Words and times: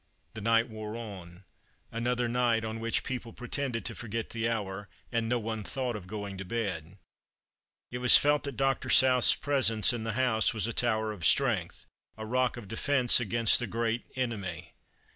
The 0.33 0.41
night 0.41 0.67
wore 0.67 0.95
on— 0.97 1.43
another 1.91 2.27
night 2.27 2.65
on 2.65 2.79
which 2.79 3.03
people 3.03 3.33
pretended 3.33 3.85
to 3.85 3.93
forget 3.93 4.31
the 4.31 4.49
hour, 4.49 4.89
and 5.11 5.29
no 5.29 5.37
one 5.37 5.63
thought 5.63 5.95
of 5.95 6.07
going 6.07 6.39
to 6.39 6.43
bed. 6.43 6.97
It 7.91 7.99
was 7.99 8.17
felt 8.17 8.43
that 8.45 8.57
Dr. 8.57 8.89
South's 8.89 9.35
presence 9.35 9.93
in 9.93 10.03
the 10.03 10.13
house 10.13 10.55
was 10.55 10.65
a 10.65 10.73
tower 10.73 11.11
of 11.11 11.23
strength, 11.23 11.85
a 12.17 12.25
rock 12.25 12.57
of 12.57 12.67
defence 12.67 13.19
against 13.19 13.59
the 13.59 13.67
Great 13.67 14.05
Enemy. 14.15 14.73